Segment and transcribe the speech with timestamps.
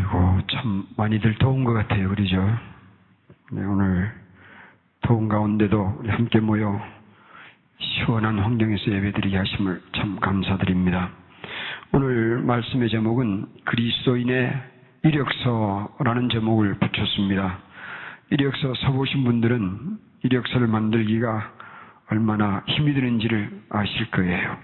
[0.00, 2.08] 아이고, 참 많이들 더운 것 같아요.
[2.08, 2.36] 그러죠?
[3.52, 4.10] 네, 오늘
[5.02, 6.80] 더운 가운데도 우리 함께 모여
[7.78, 11.10] 시원한 환경에서 예배드리게 하심을 참 감사드립니다.
[11.92, 14.62] 오늘 말씀의 제목은 그리스도인의
[15.02, 17.58] 이력서라는 제목을 붙였습니다.
[18.30, 21.52] 이력서 써보신 분들은 이력서를 만들기가
[22.10, 24.56] 얼마나 힘이 드는지를 아실 거예요.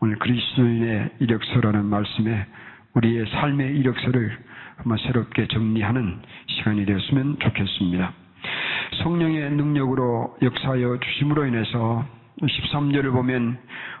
[0.00, 2.46] 오늘 그리스도인의 이력서라는 말씀에
[2.94, 4.47] 우리의 삶의 이력서를
[4.78, 8.12] 한번 새롭게 정리하는 시간이 되었으면 좋겠습니다.
[9.02, 12.04] 성령의 능력으로 역사하여 주심으로 인해서
[12.40, 13.58] 13절을 보면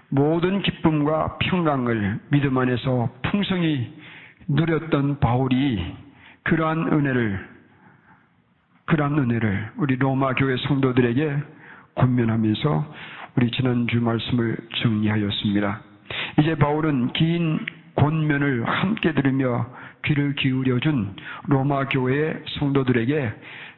[0.08, 3.92] 모든 기쁨과 평강을 믿음 안에서 풍성히
[4.46, 5.94] 누렸던 바울이
[6.44, 7.48] 그러한 은혜를
[8.86, 11.36] 그러한 은혜를 우리 로마 교회 성도들에게
[11.96, 12.94] 권면하면서
[13.36, 15.80] 우리 지난주 말씀을 정리하였습니다.
[16.38, 19.66] 이제 바울은 긴 권면을 함께 들으며
[20.08, 21.16] 귀를 기울여준
[21.48, 23.32] 로마 교회의 성도들에게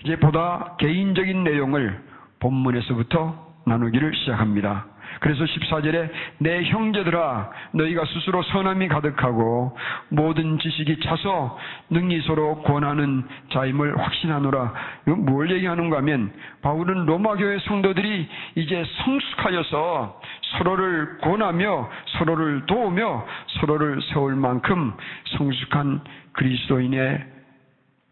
[0.05, 2.00] 이제 보다 개인적인 내용을
[2.39, 4.86] 본문에서부터 나누기를 시작합니다.
[5.19, 9.77] 그래서 14절에 내 형제들아 너희가 스스로 선함이 가득하고
[10.08, 11.58] 모든 지식이 차서
[11.91, 14.72] 능히 서로 권하는 자임을 확신하노라.
[15.06, 20.20] 이건 뭘 얘기하는가 하면 바울은 로마 교회 성도들이 이제 성숙하여서
[20.58, 23.27] 서로를 권하며 서로를 도우며
[23.61, 24.92] 서로를 세울 만큼
[25.36, 26.00] 성숙한
[26.33, 27.24] 그리스도인의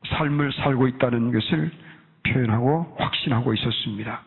[0.09, 1.71] 삶을 살고 있다는 것을
[2.25, 4.21] 표현하고 확신하고 있었습니다.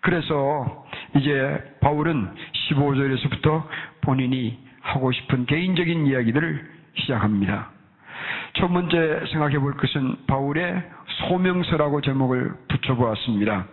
[0.00, 2.28] 그래서 이제 바울은
[2.70, 3.64] 15절에서부터
[4.00, 7.70] 본인이 하고 싶은 개인적인 이야기들을 시작합니다.
[8.54, 10.82] 첫 번째 생각해 볼 것은 바울의
[11.28, 13.66] 소명서라고 제목을 붙여보았습니다.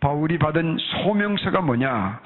[0.00, 2.20] 바울이 받은 소명서가 뭐냐?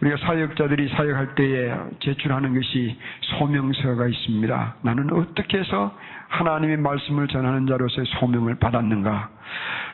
[0.00, 2.96] 우리가 사역자들이 사역할 때에 제출하는 것이
[3.38, 4.76] 소명서가 있습니다.
[4.82, 5.96] 나는 어떻게 해서
[6.28, 9.35] 하나님의 말씀을 전하는 자로서의 소명을 받았는가?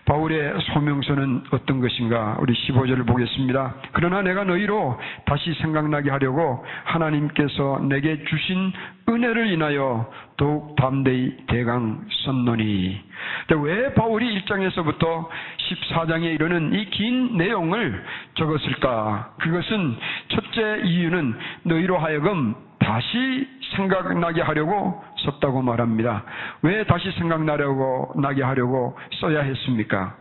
[0.05, 2.37] 바울의 소명서는 어떤 것인가?
[2.41, 3.75] 우리 15절을 보겠습니다.
[3.93, 8.73] 그러나 내가 너희로 다시 생각나게 하려고 하나님께서 내게 주신
[9.09, 13.01] 은혜를 인하여 더욱 담대히 대강 썼노니.
[13.63, 19.35] 왜 바울이 1장에서부터 14장에 이르는 이 긴 내용을 적었을까?
[19.39, 19.97] 그것은
[20.29, 21.35] 첫째 이유는
[21.65, 23.47] 너희로 하여금 다시
[23.77, 26.25] 생각나게 하려고 썼다고 말합니다.
[26.63, 30.17] 왜 다시 생각나려고 나게 하려고 써야 했습니까?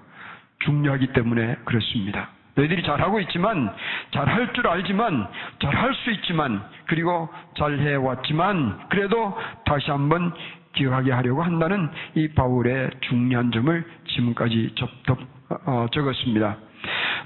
[0.59, 2.29] 중요하기 때문에 그렇습니다.
[2.55, 3.73] 너희들이 잘하고 있지만,
[4.11, 5.27] 잘할 줄 알지만,
[5.61, 10.33] 잘할 수 있지만, 그리고 잘해왔지만, 그래도 다시 한번
[10.73, 15.17] 기억하게 하려고 한다는 이 바울의 중요한 점을 지금까지 접 접,
[15.65, 16.57] 어, 적었습니다.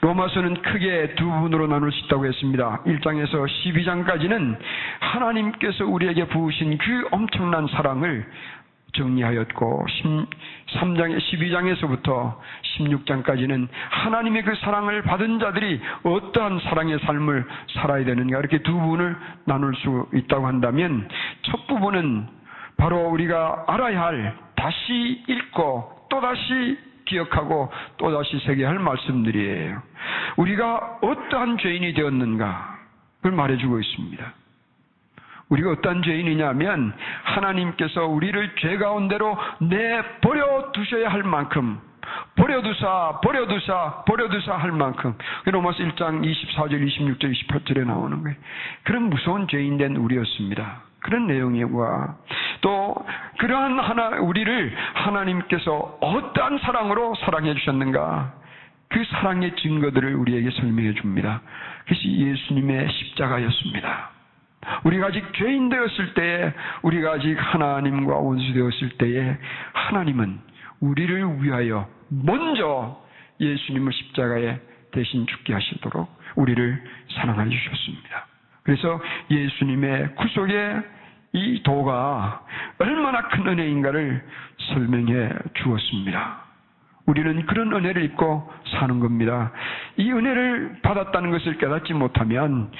[0.01, 2.81] 로마서는 크게 두 부분으로 나눌 수 있다고 했습니다.
[2.85, 4.57] 1장에서 12장까지는
[4.99, 8.25] 하나님께서 우리에게 부으신 그 엄청난 사랑을
[8.95, 9.85] 정리하였고
[10.67, 12.38] 13장에 12장에서부터
[12.77, 19.75] 16장까지는 하나님의 그 사랑을 받은 자들이 어떠한 사랑의 삶을 살아야 되는가 이렇게 두 부분을 나눌
[19.75, 21.07] 수 있다고 한다면
[21.43, 22.27] 첫 부분은
[22.77, 29.81] 바로 우리가 알아야 할 다시 읽고 또다시 기억하고 또다시 새겨할 말씀들이에요.
[30.38, 32.79] 우리가 어떠한 죄인이 되었는가
[33.17, 34.33] 그걸 말해주고 있습니다.
[35.49, 36.93] 우리가 어떤 죄인이냐면
[37.23, 41.79] 하나님께서 우리를 죄 가운데로 내버려 두셔야 할 만큼
[42.35, 48.37] 버려두사 버려두사 버려두사 할 만큼 로마서 1장 24절 26절 28절에 나오는 거예요.
[48.83, 50.81] 그런 무서운 죄인 된 우리였습니다.
[50.99, 52.16] 그런 내용이와
[52.65, 52.95] 또
[53.37, 58.33] 그러한 하나 우리를 하나님께서 어떠한 사랑으로 사랑해 주셨는가
[58.89, 61.41] 그 사랑의 증거들을 우리에게 설명해 줍니다.
[61.83, 64.09] 그것이 예수님의 십자가였습니다.
[64.83, 69.37] 우리가 아직 죄인 되었을 때에 우리가 아직 하나님과 원수 되었을 때에
[69.73, 70.39] 하나님은
[70.79, 72.99] 우리를 위하여 먼저
[73.39, 74.57] 예수님을 십자가에
[74.91, 76.83] 대신 죽게 하시도록 우리를
[77.13, 78.25] 사랑해 주셨습니다.
[78.63, 78.99] 그래서
[79.29, 80.94] 예수님의 구속의
[81.35, 82.41] 이 도가
[82.79, 84.25] 얼마나 큰 은혜인가를
[84.73, 86.37] 설명해 주었습니다.
[87.08, 89.52] 우리는 그런 은혜를 입고 사는 겁니다.
[89.97, 92.72] 이 은혜를 받았다는 것을 깨닫지 못하면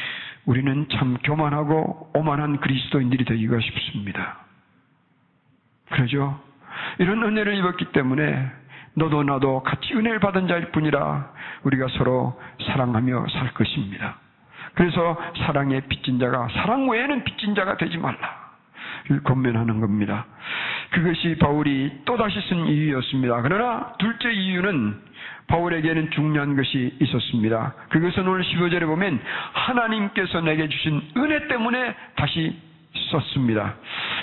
[0.46, 4.38] 우리는 참 교만하고 오만한 그리스도인들이 되기가 쉽습니다.
[5.90, 6.40] 그러죠?
[7.00, 8.51] 이런 은혜를 입었기 때문에
[8.94, 11.30] 너도 나도 같이 은혜를 받은 자일 뿐이라
[11.63, 14.16] 우리가 서로 사랑하며 살 것입니다.
[14.75, 18.44] 그래서 사랑의 빚진 자가 사랑 외에는 빚진 자가 되지 말라.
[19.24, 20.25] 권면하는 겁니다.
[20.92, 23.42] 그것이 바울이 또다시 쓴 이유였습니다.
[23.42, 25.02] 그러나 둘째 이유는
[25.48, 27.75] 바울에게는 중요한 것이 있었습니다.
[27.90, 29.19] 그것은 오늘 15절에 보면
[29.54, 32.56] 하나님께서 내게 주신 은혜 때문에 다시
[33.12, 33.75] 썼습니다.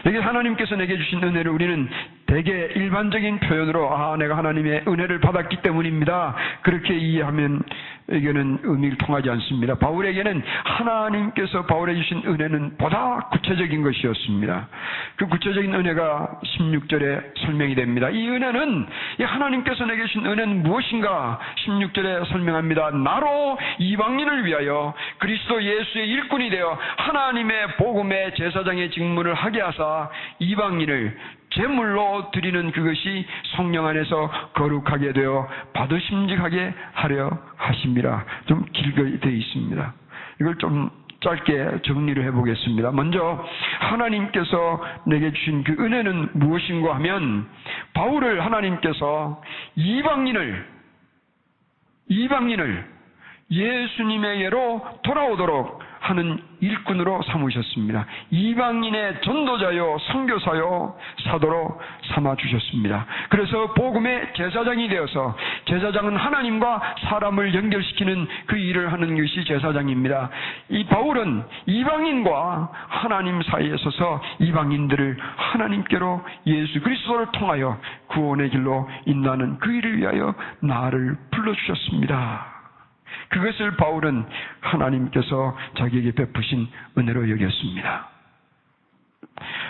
[0.06, 1.88] 여기 하나님께서 내게 주신 은혜를 우리는
[2.32, 6.34] 대개 일반적인 표현으로 아 내가 하나님의 은혜를 받았기 때문입니다.
[6.62, 7.62] 그렇게 이해하면
[8.08, 9.75] 에게는 의미를 통하지 않습니다.
[9.75, 14.69] 바울에게는 하나님께서 바울에 주신 은혜는 보다 구체적인 것이었습니다.
[15.17, 18.08] 그 구체적인 은혜가 16절에 설명이 됩니다.
[18.08, 18.87] 이 은혜는
[19.20, 21.38] 이 하나님께서 내게 주신 은혜는 무엇인가?
[21.67, 22.90] 16절에 설명합니다.
[22.90, 31.17] 나로 이방인을 위하여 그리스도 예수의 일꾼이 되어 하나님의 복음의 제사장의 직무를 하게 하사 이방인을
[31.54, 33.26] 제물로 드리는 그것이
[33.56, 38.25] 성령 안에서 거룩하게 되어 받으심직하게 하려 하십니다.
[38.46, 39.94] 좀 길게 되어 있습니다.
[40.40, 40.90] 이걸 좀
[41.20, 42.90] 짧게 정리를 해보겠습니다.
[42.90, 43.44] 먼저
[43.81, 47.49] 하나님께서 내게 주신 그 은혜는 무엇인가 하면
[47.94, 49.40] 바울을 하나님께서
[49.76, 50.66] 이방인을
[52.08, 52.93] 이방인을
[53.50, 58.06] 예수님에게로 돌아오도록 하는 일꾼으로 삼으셨습니다.
[58.31, 61.81] 이방인의 전도자요, 선교사요, 사도로
[62.14, 63.06] 삼아 주셨습니다.
[63.28, 70.31] 그래서 복음의 제사장이 되어서 제사장은 하나님과 사람을 연결시키는 그 일을 하는 것이 제사장입니다.
[70.70, 77.78] 이 바울은 이방인과 하나님 사이에 서서 이방인들을 하나님께로 예수 그리스도를 통하여
[78.08, 82.51] 구원의 길로 인도하는 그 일을 위하여 나를 불러 주셨습니다.
[83.32, 84.25] 그것을 바울은
[84.61, 86.69] 하나님께서 자기에게 베푸신
[86.99, 88.08] 은혜로 여겼습니다.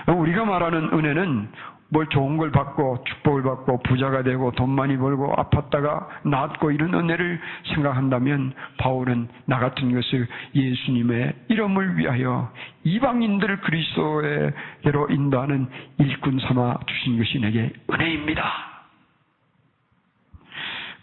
[0.09, 1.49] 우리가 말하는 은혜는
[1.91, 7.39] 뭘 좋은 걸 받고 축복을 받고 부자가 되고 돈 많이 벌고 아팠다가 낫고 이런 은혜를
[7.75, 12.51] 생각한다면 바울은 나 같은 것을 예수님의 이름을 위하여
[12.85, 15.69] 이방인들을 그리스도에게로 인도하는
[15.99, 18.43] 일꾼 삼아 주신 것이 내게 은혜입니다.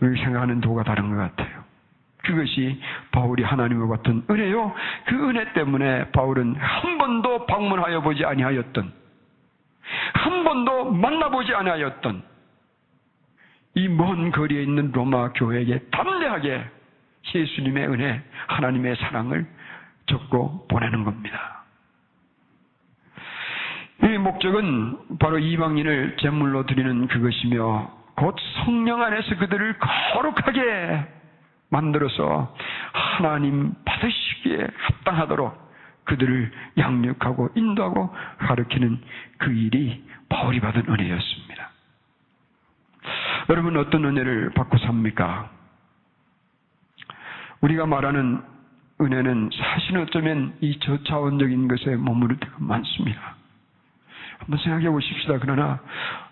[0.01, 1.68] 우리 생각하는 도가 다른 것 같아요.
[2.29, 2.79] 그것이
[3.11, 4.73] 바울이 하나님을 받던 은혜요.
[5.05, 8.93] 그 은혜 때문에 바울은 한 번도 방문하여 보지 아니하였던,
[10.13, 12.23] 한 번도 만나보지 아니하였던
[13.75, 16.65] 이 먼 거리에 있는 로마 교회에게 담대하게
[17.33, 19.47] 예수님의 은혜, 하나님의 사랑을
[20.05, 21.63] 적고 보내는 겁니다.
[24.03, 28.35] 이 목적은 바로 이방인을 제물로 드리는 그것이며 곧
[28.65, 31.05] 성령 안에서 그들을 거룩하게
[31.69, 32.55] 만들어서
[32.93, 35.69] 하나님 받으시기에 합당하도록
[36.05, 38.99] 그들을 양육하고 인도하고 가르치는
[39.37, 41.69] 그 일이 바울이 받은 은혜였습니다.
[43.49, 45.49] 여러분 어떤 은혜를 받고 삽니까?
[47.61, 48.41] 우리가 말하는
[49.01, 53.38] 은혜는 사실은 어쩌면 이 저차원적인 것에 머무를 때가 많습니다.
[54.39, 55.37] 한번 생각해 보십시다.
[55.39, 55.79] 그러나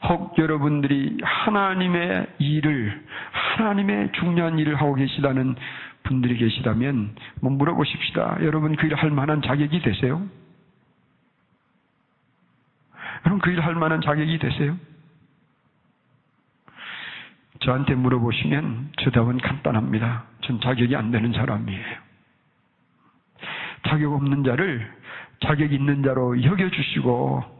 [0.09, 5.55] 혹 여러분들이 하나님의 일을 하나님의 중요한 일을 하고 계시다는
[6.03, 8.37] 분들이 계시다면 뭐 물어보십시다.
[8.41, 10.25] 여러분 그 일 할 만한 자격이 되세요?
[13.25, 14.77] 여러분 그일 할 만한 자격이 되세요?
[17.59, 20.23] 저한테 물어보시면 저 답은 간단합니다.
[20.41, 21.85] 전 자격이 안 되는 사람이에요.
[23.87, 24.89] 자격 없는 자를
[25.41, 27.56] 자격 있는 자로 여겨주시고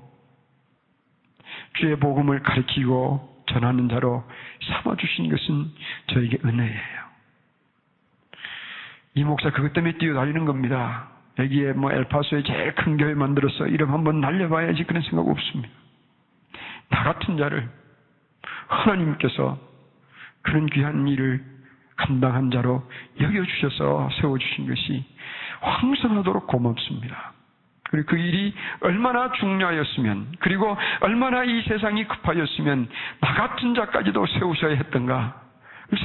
[1.80, 4.24] 주의 복음을 가르치고 전하는 자로
[4.68, 5.72] 삼아주신 것은
[6.08, 7.08] 저에게 은혜예요.
[9.16, 11.10] 이 목사 그것 때문에 뛰어다니는 겁니다.
[11.40, 15.74] 여기에 뭐 엘파소에 제일 큰 교회 만들어서 이름 한번 날려봐야지 그런 생각 없습니다.
[16.90, 17.70] 나 같은 자를
[18.68, 19.58] 하나님께서
[20.42, 21.44] 그런 귀한 일을
[21.96, 22.88] 감당한 자로
[23.20, 25.04] 여겨주셔서 세워주신 것이
[25.62, 27.34] 황성하도록 고맙습니다.
[27.90, 32.90] 그리고 그 일이 얼마나 중요하였으면, 그리고 얼마나 이 세상이 급하였으면,
[33.22, 35.42] 나 같은 자까지도 세우셔야 했던가,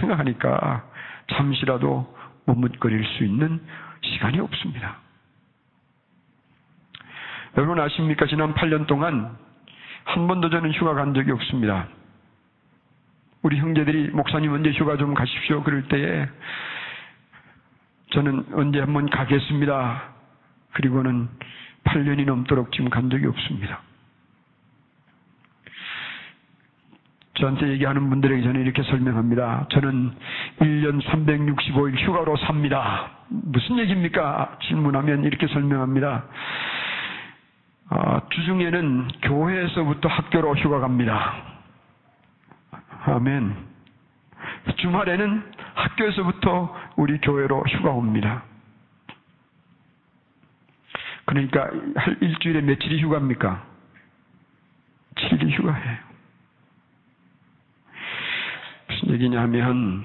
[0.00, 0.84] 생각하니까
[1.28, 3.60] 잠시라도 머뭇거릴 수 있는
[4.02, 4.96] 시간이 없습니다.
[7.56, 8.26] 여러분 아십니까?
[8.26, 9.36] 지난 8년 동안
[10.04, 11.86] 한 번도 저는 휴가 간 적이 없습니다.
[13.42, 15.62] 우리 형제들이 목사님 언제 휴가 좀 가십시오.
[15.62, 16.26] 그럴 때에
[18.12, 20.02] 저는 언제 한번 가겠습니다.
[20.72, 21.28] 그리고는
[21.84, 23.80] 8년이 넘도록 지금 간 적이 없습니다.
[27.34, 29.66] 저한테 얘기하는 분들에게 저는 이렇게 설명합니다.
[29.70, 30.12] 저는
[30.60, 33.10] 1년 365일 휴가로 삽니다.
[33.28, 34.58] 무슨 얘기입니까?
[34.62, 36.24] 질문하면 이렇게 설명합니다.
[37.90, 41.34] 어, 주중에는 교회에서부터 학교로 휴가 갑니다.
[43.06, 43.54] 아멘.
[44.76, 45.42] 주말에는
[45.74, 48.44] 학교에서부터 우리 교회로 휴가 옵니다.
[51.32, 51.70] 그러니까
[52.20, 53.64] 일주일에 며칠이 휴가입니까?
[55.14, 55.98] 7일 휴가예요.
[58.88, 60.04] 무슨 얘기냐면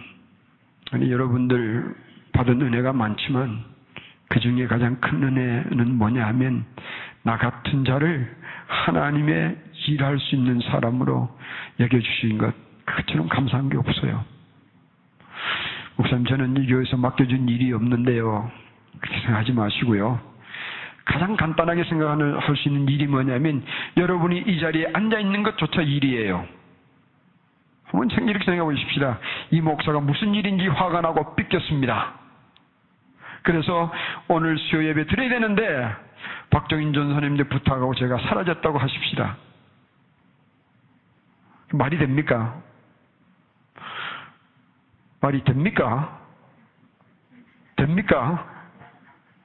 [0.91, 1.95] 아니 여러분들
[2.31, 3.61] 받은 은혜가 많지만
[4.29, 6.63] 그 중에 가장 큰 은혜는 뭐냐 하면
[7.23, 8.33] 나 같은 자를
[8.67, 9.57] 하나님의
[9.87, 11.37] 일할 수 있는 사람으로
[11.79, 12.53] 여겨주신 것,
[12.85, 14.23] 그처럼 감사한 게 없어요.
[15.97, 18.49] 목사님, 저는 이 교회에서 맡겨준 일이 없는데요.
[18.99, 20.36] 그렇게 생각하지 마시고요.
[21.07, 23.63] 가장 간단하게 생각하는, 할수 있는 일이 뭐냐면,
[23.95, 26.45] 여러분이 이 자리에 앉아 있는 것조차 일이에요.
[27.85, 29.17] 한번 이렇게 생각해 보십시다.
[29.51, 32.13] 이 목사가 무슨 일인지 화가 나고 삐꼈습니다.
[33.43, 33.91] 그래서
[34.27, 35.95] 오늘 수요 예배 드려야 되는데,
[36.49, 39.37] 박정인 전사님들 부탁하고 제가 사라졌다고 하십시다.
[41.71, 42.61] 말이 됩니까?
[45.21, 46.19] 말이 됩니까?
[47.77, 48.45] 됩니까?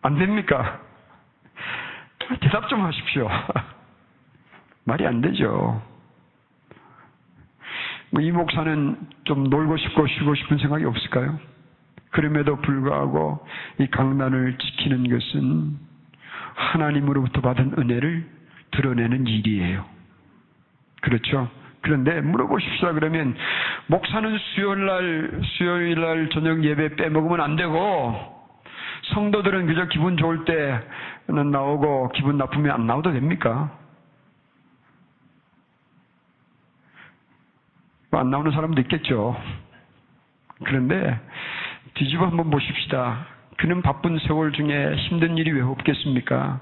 [0.03, 0.81] 안 됩니까?
[2.41, 3.29] 대답 좀 하십시오.
[4.85, 5.83] 말이 안 되죠.
[8.11, 11.39] 뭐이 목사는 좀 놀고 싶고 쉬고 싶은 생각이 없을까요?
[12.11, 13.47] 그럼에도 불구하고
[13.79, 15.79] 이 강단을 지키는 것은
[16.55, 18.29] 하나님으로부터 받은 은혜를
[18.73, 19.85] 드러내는 일이에요.
[21.01, 21.49] 그렇죠?
[21.81, 22.95] 그런데 물어보십시오.
[22.95, 23.35] 그러면
[23.87, 28.32] 목사는 수요일 날, 수요일 날 저녁 예배 빼먹으면 안 되고
[29.03, 33.71] 성도들은 그저 기분 좋을 때는 나오고 기분 나쁘면 안 나와도 됩니까?
[38.11, 39.37] 뭐안 나오는 사람도 있겠죠.
[40.65, 41.19] 그런데
[41.95, 43.27] 뒤집어 한번 보십시다.
[43.57, 46.61] 그는 바쁜 세월 중에 힘든 일이 왜 없겠습니까?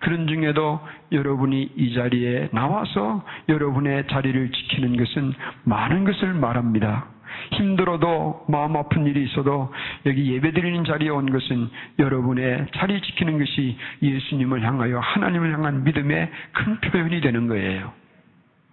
[0.00, 0.80] 그런 중에도
[1.10, 5.32] 여러분이 이 자리에 나와서 여러분의 자리를 지키는 것은
[5.64, 7.06] 많은 것을 말합니다.
[7.52, 9.72] 힘들어도 마음 아픈 일이 있어도
[10.06, 16.80] 여기 예배드리는 자리에 온 것은 여러분의 자리 지키는 것이 예수님을 향하여 하나님을 향한 믿음의 큰
[16.80, 17.92] 표현이 되는 거예요.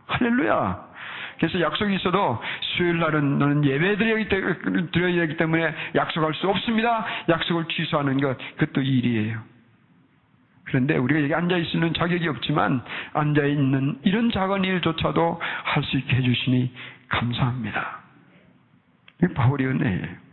[0.08, 0.90] 할렐루야!
[1.38, 3.98] 그래서 약속이 있어도 수요일 날은 너는 예배
[4.92, 7.06] 드려야 하기 때문에 약속할 수 없습니다.
[7.30, 9.40] 약속을 취소하는 것, 그것도 일이에요.
[10.66, 12.82] 그런데 우리가 여기 앉아 있는 자격이 없지만
[13.14, 16.72] 앉아 있는 이런 작은 일조차도 할 수 있게 해주시니
[17.08, 17.99] 감사합니다.
[19.24, 20.30] 이 바울의 은혜예요.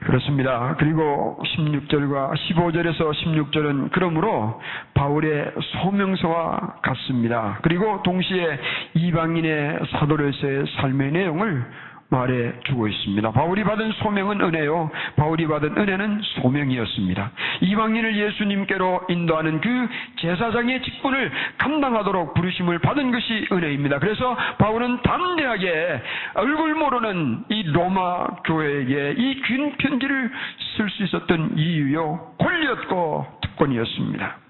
[0.00, 0.74] 그렇습니다.
[0.78, 4.58] 그리고 16절과 15절에서 16절은 그러므로
[4.94, 5.52] 바울의
[5.82, 7.58] 소명서와 같습니다.
[7.60, 8.58] 그리고 동시에
[8.94, 11.62] 이방인의 사도로서의 삶의 내용을
[12.10, 13.30] 말해 주고 있습니다.
[13.32, 14.90] 바울이 받은 소명은 은혜요.
[15.16, 17.30] 바울이 받은 은혜는 소명이었습니다.
[17.60, 23.98] 이방인을 예수님께로 인도하는 그 제사장의 직분을 감당하도록 부르심을 받은 것이 은혜입니다.
[23.98, 26.02] 그래서 바울은 담대하게
[26.34, 30.30] 얼굴 모르는 이 로마 교회에게 이긴 편지를
[30.76, 32.34] 쓸 수 있었던 이유요.
[32.38, 34.47] 권리였고 특권이었습니다.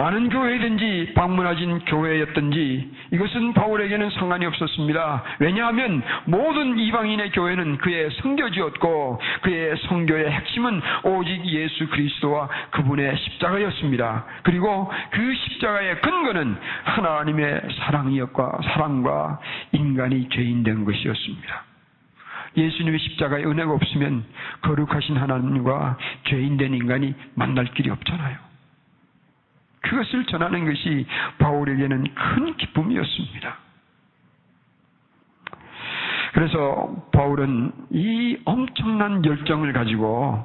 [0.00, 5.24] 아는 교회든지 방문하진 교회였든지 이것은 바울에게는 상관이 없었습니다.
[5.40, 14.24] 왜냐하면 모든 이방인의 교회는 그의 성교지였고 그의 성교의 핵심은 오직 예수 그리스도와 그분의 십자가였습니다.
[14.42, 19.40] 그리고 그 십자가의 근거는 하나님의 사랑이었과 사랑과
[19.72, 21.64] 인간이 죄인 된 것이었습니다.
[22.56, 24.24] 예수님의 십자가의 은혜가 없으면
[24.62, 28.47] 거룩하신 하나님과 죄인된 인간이 만날 길이 없잖아요.
[29.88, 31.06] 그것을 전하는 것이
[31.38, 33.56] 바울에게는 큰 기쁨이었습니다.
[36.34, 40.44] 그래서 바울은 이 엄청난 열정을 가지고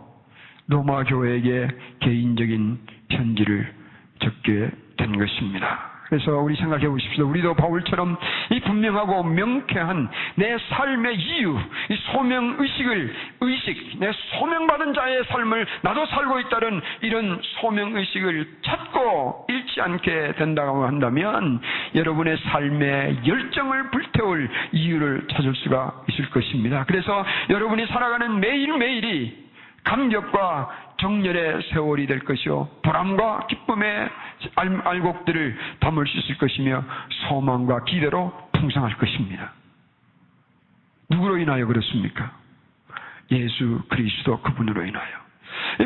[0.68, 1.68] 로마 교회에게
[2.00, 3.74] 개인적인 편지를
[4.20, 5.93] 적게 된 것입니다.
[6.14, 7.28] 그래서 우리 생각해 보십시오.
[7.28, 8.16] 우리도 바울처럼
[8.52, 11.58] 이 분명하고 명쾌한 내 삶의 이유,
[11.90, 19.48] 이 소명 의식을 의식, 내 소명받은 자의 삶을 나도 살고 있다는 이런 소명 의식을 찾고
[19.50, 21.60] 잃지 않게 된다고 한다면
[21.96, 26.84] 여러분의 삶의 열정을 불태울 이유를 찾을 수가 있을 것입니다.
[26.86, 29.44] 그래서 여러분이 살아가는 매일매일이
[29.84, 32.70] 감격과 정렬의 세월이 될 것이요.
[32.84, 34.10] 보람과 기쁨의
[34.56, 36.84] 알곡들을 담을 수 있을 것이며
[37.28, 39.54] 소망과 기대로 풍성할 것입니다.
[41.10, 42.32] 누구로 인하여 그렇습니까?
[43.32, 45.23] 예수 그리스도 그분으로 인하여.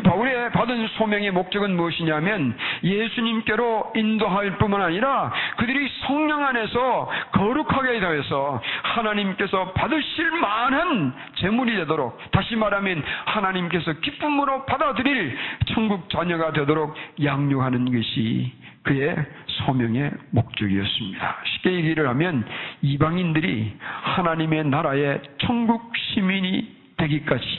[0.04, 9.72] 바울의 받은 소명의 목적은 무엇이냐면 예수님께로 인도할 뿐만 아니라 그들이 성령 안에서 거룩하게 되어서 하나님께서
[9.72, 19.16] 받으실 만한 재물이 되도록 다시 말하면 하나님께서 기쁨으로 받아들일 천국 자녀가 되도록 양육하는 것이 그의
[19.46, 21.36] 소명의 목적이었습니다.
[21.44, 22.44] 쉽게 얘기를 하면
[22.82, 27.57] 이방인들이 하나님의 나라의 천국 시민이 되기까지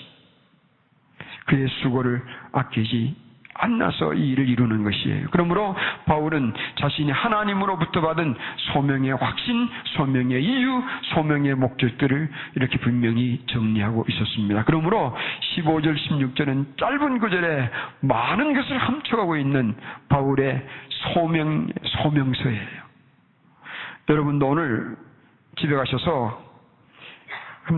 [1.50, 3.16] 그의 수고를 아끼지
[3.56, 5.28] 않나서 이 일을 이루는 것이에요.
[5.32, 5.76] 그러므로
[6.06, 8.36] 바울은 자신이 하나님으로부터 받은
[8.72, 10.82] 소명의 확신, 소명의 이유,
[11.14, 14.64] 소명의 목적들을 이렇게 분명히 정리하고 있었습니다.
[14.64, 15.14] 그러므로
[15.58, 17.70] 15절, 16절은 짧은 구절에
[18.02, 19.76] 많은 것을 함축하고 있는
[20.08, 20.66] 바울의
[21.14, 22.80] 소명, 소명서예요.
[24.08, 24.96] 여러분도 오늘
[25.58, 26.48] 집에 가셔서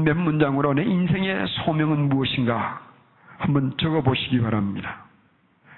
[0.06, 2.91] 몇 문장으로 내 인생의 소명은 무엇인가
[3.42, 5.06] 한번 적어 보시기 바랍니다.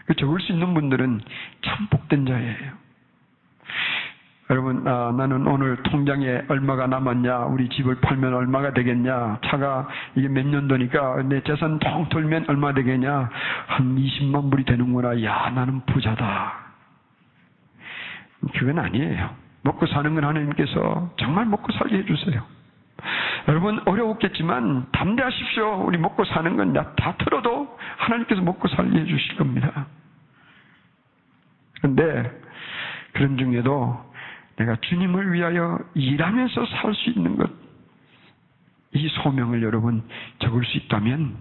[0.06, 1.22] 그 적을 수 있는 분들은
[1.64, 2.84] 참 복된 자예요.
[4.50, 10.46] 여러분, 아, 나는 오늘 통장에 얼마가 남았냐, 우리 집을 팔면 얼마가 되겠냐, 차가 이게 몇
[10.46, 13.30] 년도니까 내 재산 통 돌면 얼마 되겠냐,
[13.68, 16.54] 한 20만 불이 되는구나, 야, 나는 부자다.
[18.54, 19.30] 그건 아니에요.
[19.62, 22.53] 먹고 사는 건 하나님께서 정말 먹고 살게 해주세요.
[23.48, 25.84] 여러분 어려웠겠지만 담대하십시오.
[25.86, 29.88] 우리 먹고 사는 건 다 틀어도 하나님께서 먹고 살게 해주실 겁니다.
[31.82, 32.32] 그런데
[33.14, 34.12] 그런 중에도
[34.56, 37.50] 내가 주님을 위하여 일하면서 살 수 있는 것,
[38.94, 40.04] 이 소명을 여러분
[40.40, 41.36] 적을 수 있다면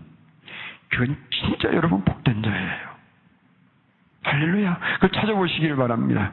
[0.88, 2.92] 그건 진짜 여러분 복된 자예요.
[4.24, 4.80] 할렐루야.
[4.94, 6.32] 그걸 찾아보시기를 바랍니다.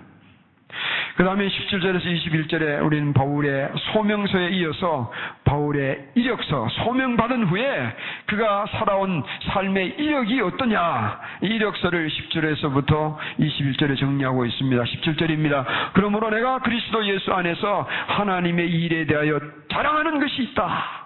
[1.15, 5.11] 그 다음에 17절에서 21절에 우리는 바울의 소명서에 이어서
[5.43, 14.83] 바울의 이력서, 소명받은 후에 그가 살아온 삶의 이력이 어떠냐, 이력서를 10절에서부터 21절에 정리하고 있습니다.
[14.83, 15.65] 17절입니다.
[15.93, 19.39] 그러므로 내가 그리스도 예수 안에서 하나님의 일에 대하여
[19.71, 20.99] 자랑하는 것이 있다.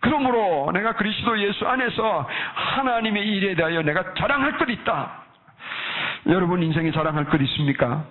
[0.00, 5.20] 그러므로 내가 그리스도 예수 안에서 하나님의 일에 대하여 내가 자랑할 것 있다.
[6.26, 8.04] 여러분 인생에 자랑할 것 있습니까?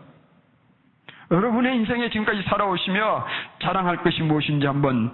[1.32, 3.26] 여러분의 인생에 지금까지 살아오시며
[3.62, 5.14] 자랑할 것이 무엇인지 한번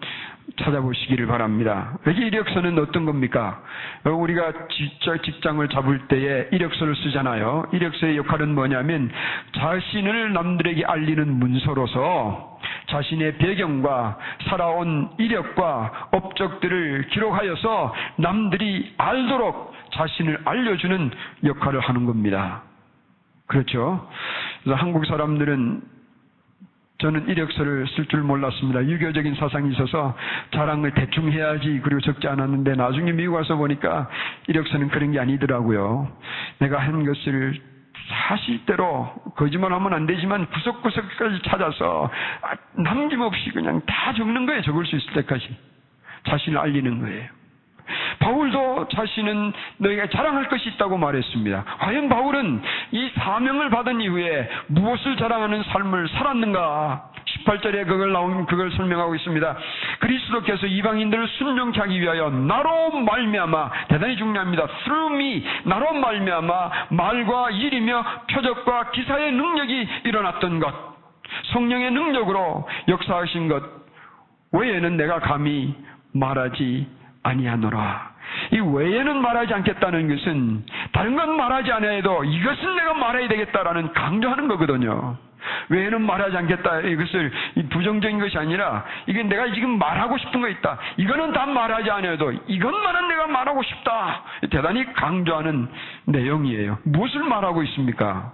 [0.57, 1.97] 찾아보시기를 바랍니다.
[2.07, 3.61] 여기 이력서는 어떤 겁니까?
[4.05, 4.53] 우리가
[5.23, 7.67] 직장을 잡을 때에 이력서를 쓰잖아요.
[7.73, 9.11] 이력서의 역할은 뭐냐면
[9.57, 14.17] 자신을 남들에게 알리는 문서로서 자신의 배경과
[14.47, 21.11] 살아온 이력과 업적들을 기록하여서 남들이 알도록 자신을 알려주는
[21.43, 22.63] 역할을 하는 겁니다.
[23.47, 24.09] 그렇죠?
[24.63, 25.81] 그래서 한국 사람들은
[26.97, 28.85] 저는 이력서를 쓸 줄 몰랐습니다.
[28.85, 30.15] 유교적인 사상이 있어서
[30.53, 34.09] 자랑을 대충 해야지 그리고 적지 않았는데 나중에 미국 와서 보니까
[34.47, 36.09] 이력서는 그런 게 아니더라고요.
[36.59, 37.59] 내가 한 것을
[38.27, 42.09] 사실대로 거짓말하면 안 되지만 구석구석까지 찾아서
[42.77, 44.61] 남김없이 그냥 다 적는 거예요.
[44.61, 45.57] 적을 수 있을 때까지
[46.27, 47.34] 자신을 알리는 거예요.
[48.25, 51.63] 바울도 자신은 너희가 자랑할 것이 있다고 말했습니다.
[51.79, 52.61] 과연 바울은
[52.91, 57.11] 이 사명을 받은 이후에 무엇을 자랑하는 삶을 살았는가?
[57.25, 59.57] 18절에 그걸 나온 그걸 설명하고 있습니다.
[59.99, 64.67] 그리스도께서 이방인들을 순종케 하기 위하여 나로 말미암아 대단히 중요합니다.
[64.83, 70.73] through me 나로 말미암아 말과 일이며 표적과 기사의 능력이 일어났던 것
[71.53, 73.63] 성령의 능력으로 역사하신 것
[74.51, 75.75] 외에는 내가 감히
[76.13, 76.87] 말하지
[77.23, 78.14] 아니하노라.
[78.51, 85.17] 이 외에는 말하지 않겠다는 것은 다른 건 말하지 않아도 이것은 내가 말해야 되겠다라는 강조하는 거거든요.
[85.69, 86.79] 외에는 말하지 않겠다.
[86.81, 87.31] 이것을
[87.69, 90.77] 부정적인 것이 아니라 이게 내가 지금 말하고 싶은 거 있다.
[90.97, 94.23] 이거는 다 말하지 않아도 이것만은 내가 말하고 싶다.
[94.49, 95.67] 대단히 강조하는
[96.05, 96.79] 내용이에요.
[96.83, 98.31] 무엇을 말하고 있습니까?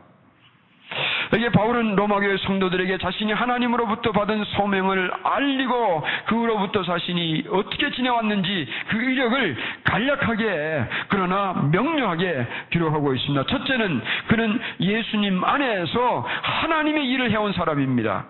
[1.34, 9.58] 이게 바울은 로마교회 성도들에게 자신이 하나님으로부터 받은 소명을 알리고 그로부터 자신이 어떻게 지내왔는지 그 이력을
[9.84, 13.46] 간략하게 그러나 명료하게 기록하고 있습니다.
[13.46, 18.26] 첫째는 그는 예수님 안에서 하나님의 일을 해온 사람입니다.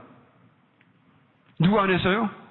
[1.59, 2.41] 누구 안에서요?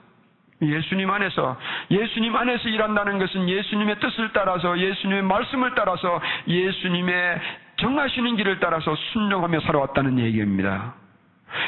[0.62, 1.56] 예수님 안에서
[1.90, 7.40] 예수님 안에서 일한다는 것은 예수님의 뜻을 따라서 예수님의 말씀을 따라서 예수님의
[7.80, 10.94] 정하시는 길을 따라서 순종하며 살아왔다는 얘기입니다.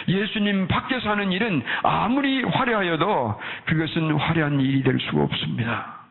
[0.08, 6.02] 예수님 밖에서 하는 일은 아무리 화려하여도 그것은 화려한 일이 될 수가 없습니다.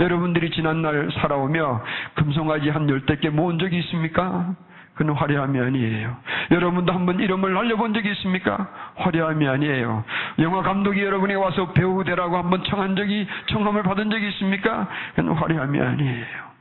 [0.00, 1.82] 여러분들이 지난날 살아오며
[2.14, 4.54] 금송아지 한 열댓 개 모은 적이 있습니까?
[4.94, 6.16] 그는 화려함이 아니에요.
[6.52, 8.68] 여러분도 한번 이름을 날려본 적이 있습니까?
[8.94, 10.04] 화려함이 아니에요.
[10.38, 14.88] 영화 감독이 여러분이 와서 배우 되라고 한번 청한 적이, 청함을 받은 적이 있습니까?
[15.16, 16.53] 그는 화려함이 아니에요.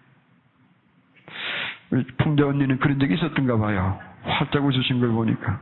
[2.17, 3.99] 풍자 언니는 그런 적이 있었던가 봐요.
[4.23, 5.59] 활짝 웃으신 걸 보니까.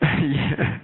[0.22, 0.80] 예.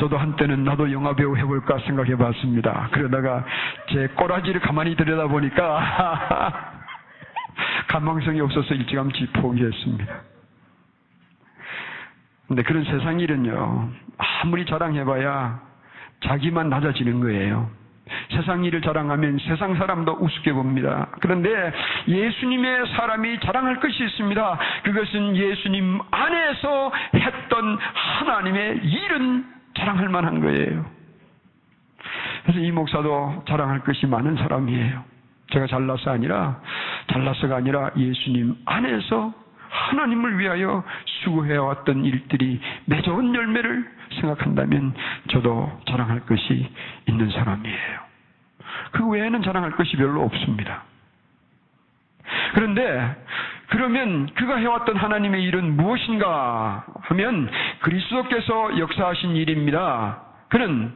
[0.00, 2.88] 저도 한때는 나도 영화배우 해볼까 생각해 봤습니다.
[2.92, 3.44] 그러다가
[3.90, 6.80] 제 꼬라지를 가만히 들여다 보니까
[7.88, 10.20] 가망성이 없어서 일찌감치 포기했습니다.
[12.48, 13.90] 근데 그런 세상 일은요,
[14.42, 15.60] 아무리 자랑해봐야
[16.24, 17.70] 자기만 낮아지는 거예요.
[18.30, 21.08] 세상 일을 자랑하면 세상 사람도 우습게 봅니다.
[21.20, 21.72] 그런데
[22.08, 24.58] 예수님의 사람이 자랑할 것이 있습니다.
[24.84, 29.44] 그것은 예수님 안에서 했던 하나님의 일은
[29.76, 30.84] 자랑할 만한 거예요.
[32.42, 35.04] 그래서 이 목사도 자랑할 것이 많은 사람이에요.
[35.52, 36.60] 제가 잘나서 아니라,
[37.08, 39.32] 잘나서가 아니라 예수님 안에서
[39.70, 40.84] 하나님을 위하여
[41.22, 43.88] 수고해왔던 일들이 매좋은 열매를
[44.20, 44.94] 생각한다면
[45.30, 46.68] 저도 자랑할 것이
[47.06, 48.00] 있는 사람이에요.
[48.92, 50.82] 그 외에는 자랑할 것이 별로 없습니다.
[52.54, 53.16] 그런데
[53.68, 57.48] 그러면 그가 해왔던 하나님의 일은 무엇인가 하면
[57.80, 60.22] 그리스도께서 역사하신 일입니다.
[60.48, 60.92] 그는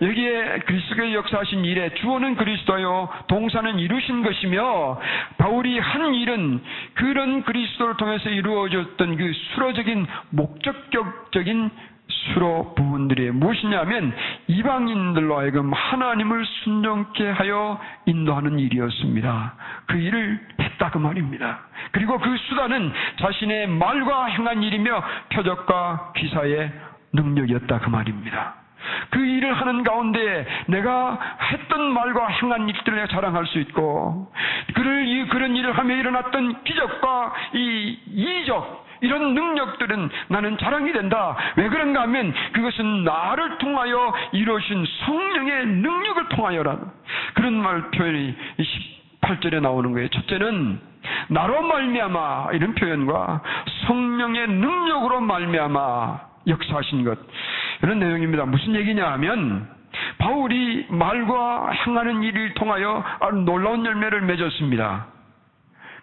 [0.00, 5.00] 여기에 그리스도의 역사하신 일에 주어는 그리스도요 동사는 이루신 것이며
[5.38, 6.60] 바울이 한 일은
[6.94, 11.70] 그런 그리스도를 통해서 이루어졌던 그 수로적인 목적격적인
[12.08, 14.12] 수로 부분들이 무엇이냐면
[14.46, 19.54] 이방인들로 하여금 하나님을 순종케 하여 인도하는 일이었습니다.
[19.86, 21.60] 그 일을 했다 그 말입니다.
[21.92, 26.72] 그리고 그 수단은 자신의 말과 행한 일이며 표적과 기사의
[27.12, 28.67] 능력이었다 그 말입니다.
[29.10, 31.18] 그 일을 하는 가운데 내가
[31.52, 34.32] 했던 말과 행한 일들을 자랑할 수 있고
[34.74, 41.36] 그를 그런 일을 하며 일어났던 기적과 이 이적 이런 능력들은 나는 자랑이 된다.
[41.56, 46.78] 왜 그런가 하면 그것은 나를 통하여 이루어진 성령의 능력을 통하여라.
[47.34, 48.34] 그런 말 표현이
[49.20, 50.08] 18절에 나오는 거예요.
[50.08, 50.80] 첫째는
[51.28, 53.40] 나로 말미암아 이런 표현과
[53.86, 57.18] 성령의 능력으로 말미암아 역사하신 것
[57.82, 58.44] 이런 내용입니다.
[58.46, 59.68] 무슨 얘기냐 하면
[60.18, 63.04] 바울이 말과 행하는 일을 통하여
[63.44, 65.06] 놀라운 열매를 맺었습니다.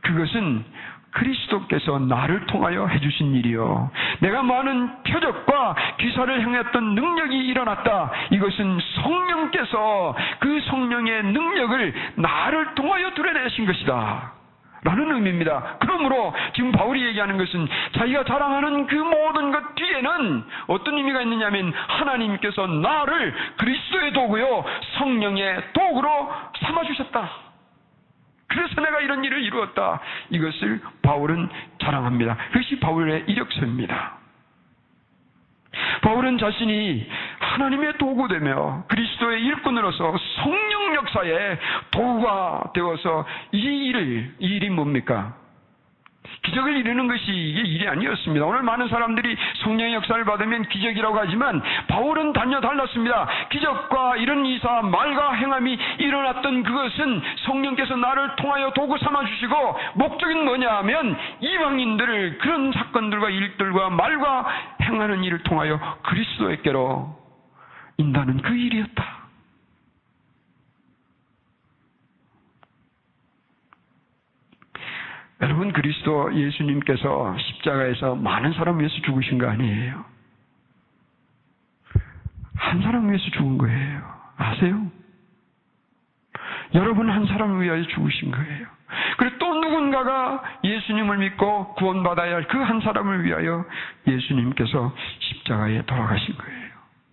[0.02, 0.64] 그것은
[1.12, 3.90] 그리스도께서 나를 통하여 해주신 일이요.
[4.20, 8.12] 내가 많은 표적과 기사를 행했던 능력이 일어났다.
[8.32, 14.35] 이것은 성령께서 그 성령의 능력을 나를 통하여 드러내신 것이다.
[14.86, 15.78] 라는 의미입니다.
[15.80, 17.68] 그러므로 지금 바울이 얘기하는 것은
[17.98, 24.64] 자기가 자랑하는 그 모든 것 뒤에는 어떤 의미가 있느냐면 하나님께서 나를 그리스도의 도구요
[25.00, 27.30] 성령의 도구로 삼아 주셨다.
[28.48, 30.00] 그래서 내가 이런 일을 이루었다.
[30.30, 31.50] 이것을 바울은
[31.82, 32.38] 자랑합니다.
[32.52, 34.25] 그것이 바울의 이력서입니다.
[36.02, 37.08] 바울은 자신이
[37.40, 41.58] 하나님의 도구되며 그리스도의 일꾼으로서 성령 역사의
[41.92, 45.45] 도구가 되어서 이 일을, 이 일이 뭡니까?
[46.46, 48.46] 기적을 이루는 것이 이게 일이 아니었습니다.
[48.46, 53.28] 오늘 많은 사람들이 성령의 역사를 받으면 기적이라고 하지만 바울은 단여 달랐습니다.
[53.50, 60.78] 기적과 이런 이사, 말과 행함이 일어났던 그것은 성령께서 나를 통하여 도구 삼아 주시고 목적은 뭐냐
[60.78, 64.46] 하면 이방인들을 그런 사건들과 일들과 말과
[64.84, 67.16] 행하는 일을 통하여 그리스도에게로
[67.98, 69.25] 인다는 그 일이었다.
[75.42, 80.06] 여러분 그리스도 예수님께서 십자가에서 많은 사람 위해서 죽으신 거 아니에요.
[82.56, 84.02] 한 사람 위해서 죽은 거예요.
[84.38, 84.92] 아세요?
[86.74, 88.68] 여러분 한 사람을 위하여 죽으신 거예요.
[89.18, 93.66] 그리고 또 누군가가 예수님을 믿고 구원받아야 할 그 한 사람을 위하여
[94.08, 96.66] 예수님께서 십자가에 돌아가신 거예요.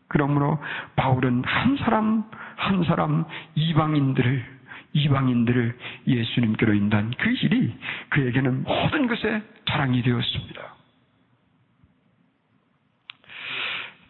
[0.09, 0.59] 그러므로
[0.97, 2.25] 바울은 한 사람
[2.57, 4.62] 한 사람 이방인들을
[4.93, 5.77] 이방인들을
[6.07, 7.75] 예수님께로 인도한 그 일이
[8.11, 10.61] 그에게는 모든 것에 자랑이 되었습니다.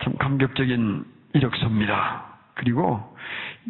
[0.03, 2.25] 참 감격적인 이력서입니다.
[2.55, 3.17] 그리고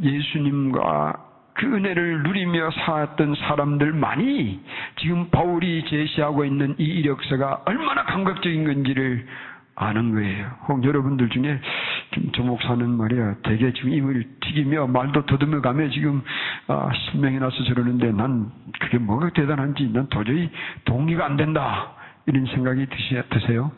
[0.03, 4.61] 예수님과 그 은혜를 누리며 살았던 사람들만이
[4.97, 9.27] 지금 바울이 제시하고 있는 이 이력서가 얼마나 감격적인 건지를
[9.83, 10.51] 아는 거예요.
[10.69, 11.61] 혹 여러분들 중에
[12.35, 16.23] 저 목사는 말이야 되게 지금 입을 튀기며 말도 더듬어 가며 지금
[16.69, 20.51] 아, 신명이 나서 저러는데 난 그게 뭐가 대단한지 난 도저히
[20.85, 21.93] 동의가 안 된다
[22.27, 22.87] 이런 생각이
[23.31, 23.73] 드세요?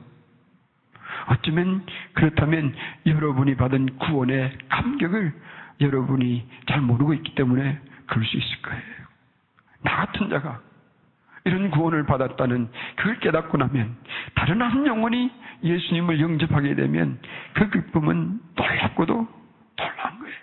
[1.29, 2.75] 어쩌면 그렇다면
[3.07, 5.33] 여러분이 받은 구원의 감격을
[5.81, 8.83] 여러분이 잘 모르고 있기 때문에 그럴 수 있을 거예요.
[9.83, 10.61] 나 같은 자가
[11.45, 13.97] 이런 구원을 받았다는 그걸 깨닫고 나면
[14.35, 15.31] 다른 한 영혼이
[15.63, 17.21] 예수님을 영접하게 되면
[17.53, 19.15] 그 기쁨은 놀랍고도
[19.77, 20.35] 놀라운 거예요.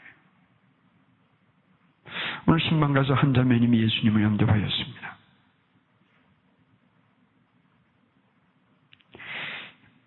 [2.48, 5.18] 오늘 신방 가서 한 자매님이 예수님을 영접하였습니다.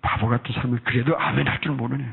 [0.00, 2.04] 바보 같은 사람을 그래도 아멘 할 줄 모르네.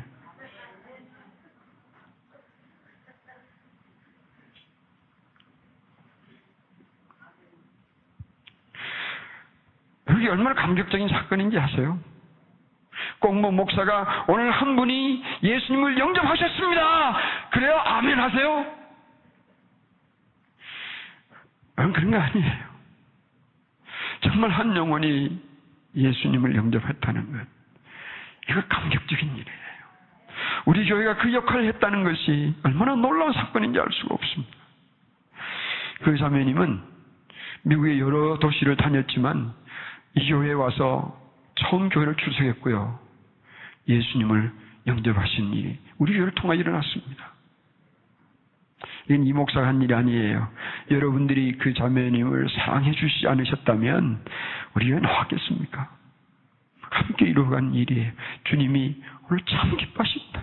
[10.31, 11.99] 얼마나 감격적인 사건인지 아세요?
[13.19, 17.17] 꼭뭐 목사가 오늘 한 분이 예수님을 영접하셨습니다.
[17.51, 17.77] 그래요?
[17.77, 18.65] 아멘 하세요?
[21.75, 22.71] 그런 거 아니에요.
[24.21, 25.41] 정말 한 영혼이
[25.95, 27.47] 예수님을 영접했다는 것.
[28.49, 29.61] 이거 감격적인 일이에요.
[30.65, 34.57] 우리 교회가 그 역할을 했다는 것이 얼마나 놀라운 사건인지 알 수가 없습니다.
[36.03, 36.81] 그 사모님은
[37.63, 39.53] 미국의 여러 도시를 다녔지만
[40.15, 41.17] 이 교회에 와서
[41.55, 42.99] 처음 교회를 출석했고요.
[43.87, 44.51] 예수님을
[44.87, 47.31] 영접하신 일이 우리 교회를 통해 일어났습니다.
[49.05, 50.47] 이건 이 목사가 한 일이 아니에요.
[50.89, 54.23] 여러분들이 그 자매님을 사랑해 주시지 않으셨다면
[54.75, 55.89] 우리 교회는 왔겠습니까?
[56.81, 58.11] 함께 이루어간 일이에요.
[58.45, 60.41] 주님이 오늘 참 기뻐하신다.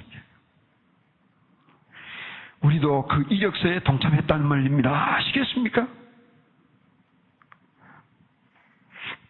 [2.61, 5.16] 우리도 그 이력서에 동참했다는 말입니다.
[5.16, 5.87] 아시겠습니까?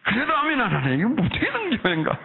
[0.09, 0.95] 그래도 아멘 안 하네.
[0.95, 2.17] 이거 뭐 되는 교회인가?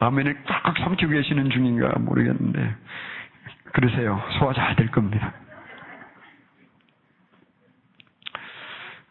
[0.00, 2.74] 아멘을 꽉꽉 삼키고 계시는 중인가 모르겠는데.
[3.72, 4.20] 그러세요.
[4.38, 5.32] 소화 잘 될 겁니다.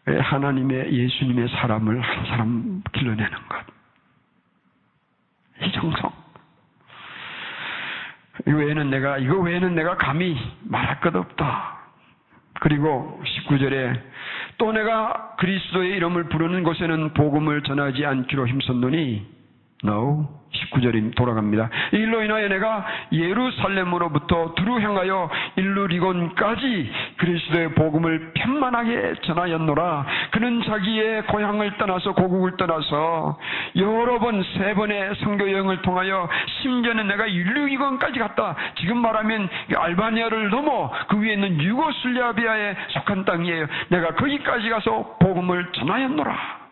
[0.06, 3.66] 하나님의 예수님의 사람을 한 사람 길러내는 것.
[5.62, 6.12] 이 정성.
[8.46, 11.78] 이 외에는 내가, 이거 외에는 내가 감히 말할 것 없다.
[12.60, 14.02] 그리고 19절에
[14.58, 19.37] 또 내가 그리스도의 이름을 부르는 곳에는 복음을 전하지 않기로 힘썼노니
[19.84, 20.38] No.
[20.50, 21.68] 19절이 돌아갑니다.
[21.92, 30.06] 일로 인하여 내가 예루살렘으로부터 두루 향하여 일루리곤까지 그리스도의 복음을 편만하게 전하였노라.
[30.30, 33.38] 그는 자기의 고향을 떠나서 고국을 떠나서
[33.76, 36.28] 여러 번 세 번의 선교 여행을 통하여
[36.62, 38.56] 심지어는 내가 일루리곤까지 갔다.
[38.78, 43.66] 지금 말하면 알바니아를 넘어 그 위에 있는 유고슬리아비아에 속한 땅이에요.
[43.88, 46.67] 내가 거기까지 가서 복음을 전하였노라.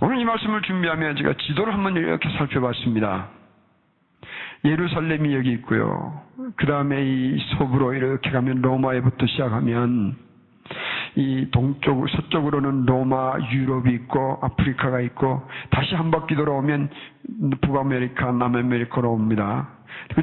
[0.00, 3.28] 오늘 이 말씀을 준비하며 제가 지도를 한번 이렇게 살펴봤습니다.
[4.64, 6.20] 예루살렘이 여기 있고요.
[6.56, 10.16] 그 다음에 이 서부로 이렇게 가면 로마에부터 시작하면
[11.16, 16.88] 이 동쪽, 서쪽으로는 로마, 유럽이 있고 아프리카가 있고 다시 한 바퀴 돌아오면
[17.60, 19.68] 북아메리카, 남아메리카로 옵니다.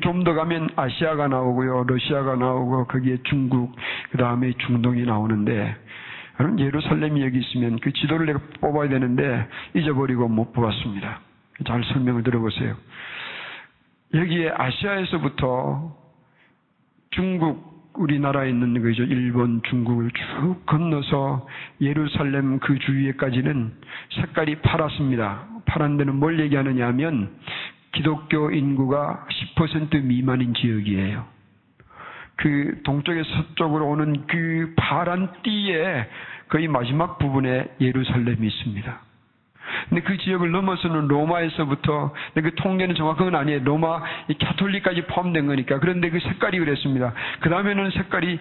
[0.02, 1.86] 좀 더 가면 아시아가 나오고요.
[1.88, 3.74] 러시아가 나오고 거기에 중국,
[4.12, 5.76] 그 다음에 중동이 나오는데
[6.42, 11.20] 여러분 예루살렘이 여기 있으면 그 지도를 내가 뽑아야 되는데 잊어버리고 못 뽑았습니다.
[11.68, 12.76] 잘 설명을 들어보세요.
[14.16, 15.96] 여기에 아시아에서부터
[17.12, 19.04] 중국 우리나라에 있는 거죠.
[19.04, 21.48] 일본, 중국을 쭉 건너서
[21.80, 23.74] 예루살렘 그 주위에까지는
[24.16, 25.46] 색깔이 파랗습니다.
[25.66, 27.36] 파란 데는 뭘 얘기하느냐 하면
[27.92, 31.24] 기독교 인구가 10% 미만인 지역이에요.
[32.38, 36.08] 그 동쪽에 서쪽으로 오는 그 파란 띠에
[36.52, 39.00] 거의 마지막 부분에 예루살렘이 있습니다.
[39.88, 43.64] 근데 그 지역을 넘어서는 로마에서부터, 그 통계는 정확한 건 아니에요.
[43.64, 45.80] 로마, 이 카톨릭까지 포함된 거니까.
[45.80, 47.14] 그런데 그 색깔이 그랬습니다.
[47.40, 48.40] 그 다음에는 색깔이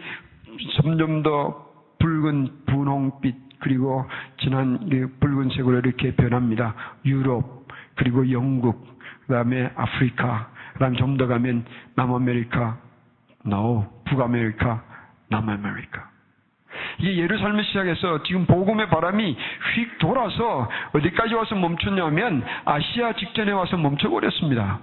[0.76, 1.68] 점점 더
[2.00, 4.04] 붉은 분홍빛, 그리고
[4.40, 6.74] 진한 그 붉은색으로 이렇게 변합니다.
[7.04, 12.76] 유럽, 그리고 영국, 그 다음에 아프리카, 그 다음에 좀더 가면 남아메리카,
[13.46, 14.82] no, 북아메리카,
[15.28, 16.10] 남아메리카.
[16.98, 19.36] 이게 예루살렘 시작해서 지금 복음의 바람이
[19.74, 24.80] 휙 돌아서 어디까지 와서 멈췄냐면 아시아 직전에 와서 멈춰버렸습니다.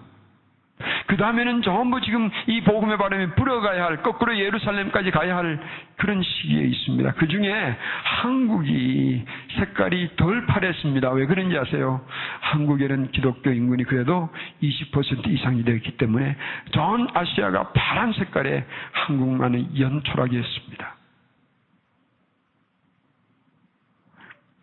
[1.08, 5.60] 그 다음에는 전부 지금 이 복음의 바람이 불어가야 할, 거꾸로 예루살렘까지 가야 할
[5.96, 7.14] 그런 시기에 있습니다.
[7.14, 9.26] 그 중에 한국이
[9.58, 11.12] 색깔이 덜 파랬습니다.
[11.12, 12.02] 왜 그런지 아세요?
[12.42, 14.30] 한국에는 기독교 인구이 그래도
[14.62, 16.36] 20% 이상이 되었기 때문에
[16.72, 20.97] 전 아시아가 파란 색깔에 한국만은 연초라게 했습니다.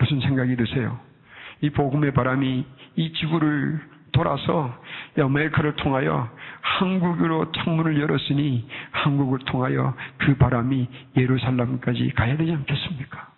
[0.04, 1.00] 무슨 생각이 드세요?
[1.62, 3.80] 이 복음의 바람이 이 지구를
[4.12, 4.78] 돌아서
[5.18, 13.32] 아메리카를 통하여 한국으로 창문을 열었으니 한국을 통하여 그 바람이 예루살렘까지 가야 되지 않겠습니까?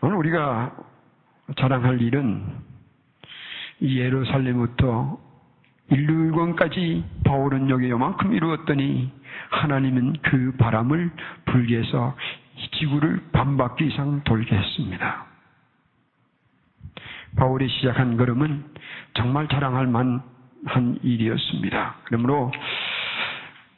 [0.00, 0.76] 오늘 우리가
[1.56, 2.44] 자랑할 일은
[3.78, 5.23] 이 예루살렘부터
[5.90, 9.10] 인류일권까지 바울은 여기 요만큼 이루었더니
[9.50, 11.10] 하나님은 그 바람을
[11.44, 12.16] 불게 해서
[12.78, 15.26] 지구를 반바퀴 이상 돌게 했습니다.
[17.36, 18.64] 바울이 시작한 걸음은
[19.14, 21.96] 정말 자랑할 만한 일이었습니다.
[22.04, 22.52] 그러므로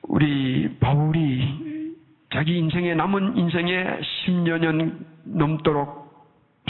[0.02, 1.94] 우리 바울이
[2.32, 6.05] 자기 인생에 남은 인생에 10여 년 넘도록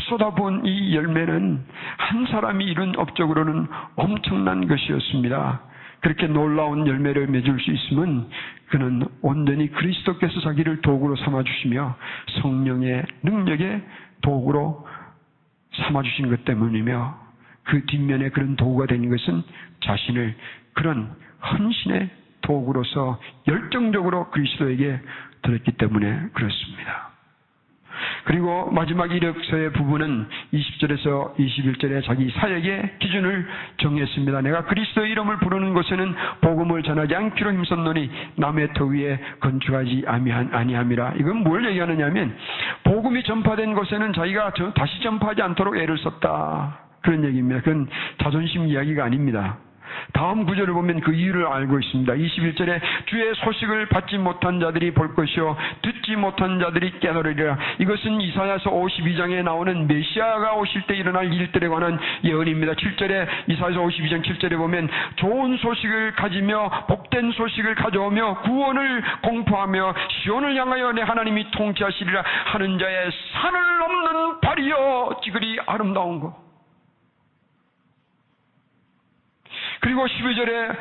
[0.09, 1.64] 쏟아본 이 열매는
[1.97, 3.66] 한 사람이 이룬 업적으로는
[3.97, 5.61] 엄청난 것이었습니다.
[6.01, 8.29] 그렇게 놀라운 열매를 맺을 수 있으면
[8.69, 11.97] 그는 온전히 그리스도께서 자기를 도구로 삼아주시며
[12.42, 13.83] 성령의 능력의
[14.23, 14.87] 도구로
[15.75, 17.27] 삼아주신 것 때문이며
[17.64, 19.42] 그 뒷면에 그런 도구가 되는 것은
[19.81, 20.37] 자신을
[20.75, 21.11] 그런
[21.42, 22.11] 헌신의
[22.42, 25.01] 도구로서 열정적으로 그리스도에게
[25.42, 27.06] 들었기 때문에 그렇습니다.
[28.25, 33.47] 그리고 마지막 이력서의 부분은 20절에서 21절에 자기 사역의 기준을
[33.79, 34.41] 정했습니다.
[34.43, 41.15] 내가 그리스도의 이름을 부르는 곳에는 복음을 전하지 않기로 힘썼노니 남의 터 위에 건축하지 아니함이라.
[41.19, 42.37] 이건 뭘 얘기하느냐면
[42.85, 46.81] 복음이 전파된 곳에는 자기가 다시 전파하지 않도록 애를 썼다.
[47.03, 47.61] 그런 얘기입니다.
[47.61, 47.87] 그건
[48.23, 49.59] 자존심 이야기가 아닙니다.
[50.12, 52.12] 다음 구절을 보면 그 이유를 알고 있습니다.
[52.12, 57.57] 21절에 주의 소식을 받지 못한 자들이 볼 것이요 듣지 못한 자들이 깨달으리라.
[57.79, 62.72] 이것은 이사야서 52장에 나오는 메시아가 오실 때 일어날 일들에 관한 예언입니다.
[62.72, 70.92] 7절에 이사야서 52장 7절에 보면 좋은 소식을 가지며 복된 소식을 가져오며 구원을 공포하며 시온을 향하여
[70.92, 76.46] 내 하나님이 통치하시리라 하는 자의 산을 넘는 발이여 지글이 아름다운 것.
[79.87, 80.77] 그리고 12절에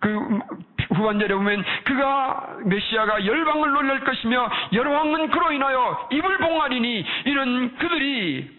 [0.00, 0.38] 그
[0.94, 8.50] 후반절에 보면 그가 메시아가 열방을 놀랄 것이며 열왕은 그로 인하여 입을 봉하리니 이는 그들이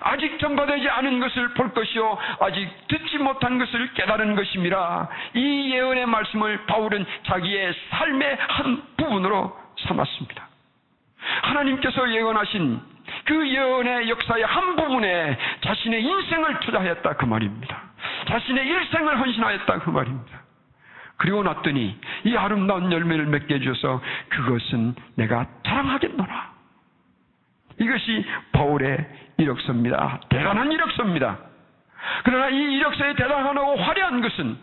[0.00, 5.08] 아직 전파되지 않은 것을 볼 것이요 아직 듣지 못한 것을 깨달은 것입니다.
[5.34, 10.48] 이 예언의 말씀을 바울은 자기의 삶의 한 부분으로 삼았습니다.
[11.42, 12.80] 하나님께서 예언하신
[13.24, 17.88] 그 예언의 역사의 한 부분에 자신의 인생을 투자했다 그 말입니다.
[18.28, 20.38] 자신의 일생을 헌신하였다 그 말입니다.
[21.16, 26.52] 그리고 났더니 이 아름다운 열매를 맺게 해줘서 그것은 내가 자랑하겠노라.
[27.80, 30.20] 이것이 바울의 이력서입니다.
[30.28, 31.38] 대단한 이력서입니다.
[32.24, 34.58] 그러나 이 이력서의 대단하고 화려한 것은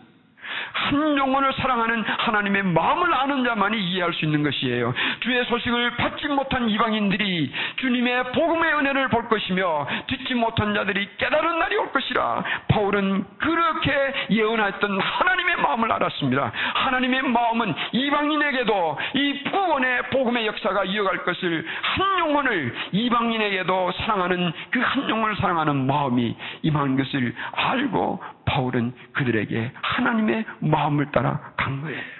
[0.72, 4.94] 한 영혼을 사랑하는 하나님의 마음을 아는 자만이 이해할 수 있는 것이에요.
[5.20, 11.76] 주의 소식을 받지 못한 이방인들이 주님의 복음의 은혜를 볼 것이며 듣지 못한 자들이 깨달은 날이
[11.76, 12.44] 올 것이라.
[12.68, 16.52] 바울은 그렇게 예언했던 하나님의 마음을 알았습니다.
[16.74, 25.08] 하나님의 마음은 이방인에게도 이 구원의 복음의 역사가 이어갈 것을 한 영혼을 이방인에게도 사랑하는 그 한
[25.10, 32.16] 영혼을 사랑하는 마음이 임한 것을 알고 바울은 그들에게 하나님의 마음을 따라 간 거예요.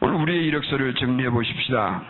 [0.00, 2.02] 오늘 우리의 이력서를 정리해 보십시다.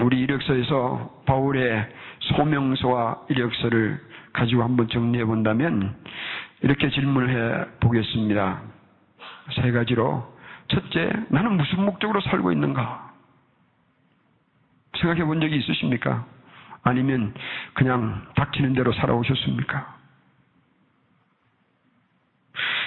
[0.00, 1.88] 우리 이력서에서 바울의
[2.20, 4.00] 소명서와 이력서를
[4.32, 5.96] 가지고 한번 정리해 본다면
[6.62, 8.62] 이렇게 질문을 해 보겠습니다.
[9.62, 10.36] 세 가지로
[10.68, 13.12] 첫째, 나는 무슨 목적으로 살고 있는가?
[15.00, 16.26] 생각해 본 적이 있으십니까?
[16.82, 17.34] 아니면
[17.74, 20.00] 그냥 닥치는 대로 살아오셨습니까?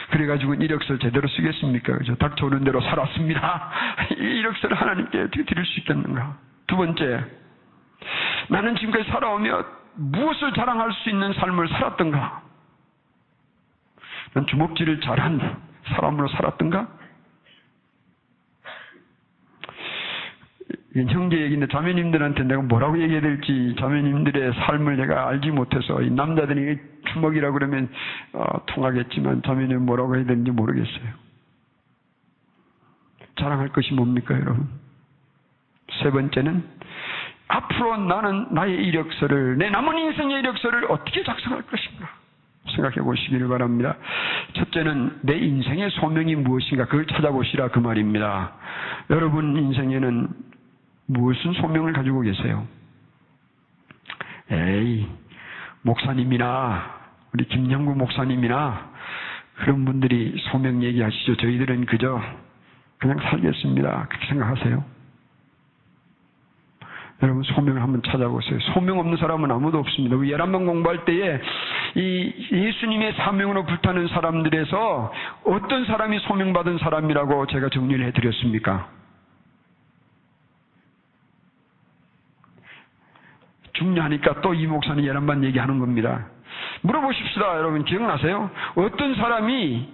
[0.10, 1.98] 그래가지고 이력서 제대로 쓰겠습니까?
[1.98, 2.16] 그죠?
[2.16, 3.72] 닥쳐오는 대로 살았습니다.
[4.18, 6.38] 이 이력서를 하나님께 어떻게 드릴 수 있겠는가?
[6.68, 7.26] 두 번째,
[8.50, 12.42] 나는 지금까지 살아오며 무엇을 자랑할 수 있는 삶을 살았던가?
[14.34, 15.62] 난 주먹질을 잘한
[15.96, 16.88] 사람으로 살았던가?
[20.96, 26.78] 형제 얘기인데 자매님들한테 내가 뭐라고 얘기해야 될지 자매님들의 삶을 내가 알지 못해서 이 남자들이
[27.12, 27.90] 주먹이라 그러면
[28.34, 31.24] 어, 통하겠지만 자매님 뭐라고 해야 되는지 모르겠어요.
[33.40, 34.70] 자랑할 것이 뭡니까 여러분?
[36.02, 36.64] 세 번째는
[37.48, 42.10] 앞으로 나는 나의 이력서를 내 남은 인생의 이력서를 어떻게 작성할 것인가
[42.76, 43.98] 생각해 보시기를 바랍니다.
[44.54, 48.54] 첫째는 내 인생의 소명이 무엇인가 그걸 찾아보시라 그 말입니다.
[49.10, 50.53] 여러분 인생에는
[51.06, 52.68] 무슨 소명을 가지고 계세요?
[54.52, 55.08] 에이,
[55.82, 57.02] 목사님이나,
[57.34, 58.92] 우리 김영구 목사님이나,
[59.56, 61.38] 그런 분들이 소명 얘기하시죠.
[61.38, 62.22] 저희들은 그저
[62.98, 64.08] 그냥 살겠습니다.
[64.10, 64.84] 그렇게 생각하세요.
[67.22, 68.60] 여러분 소명을 한번 찾아보세요.
[68.74, 70.16] 소명 없는 사람은 아무도 없습니다.
[70.16, 71.40] 우리 열한번 공부할 때에
[71.96, 75.14] 이 예수님의 사명으로 불타는 사람들에서
[75.46, 78.90] 어떤 사람이 소명받은 사람이라고 제가 정리를 해드렸습니까?
[83.84, 86.28] 중요하니까 또 이 목사님 열한번 얘기하는 겁니다.
[86.82, 87.58] 물어보십시다.
[87.58, 88.50] 여러분 기억나세요?
[88.76, 89.90] 어떤 사람이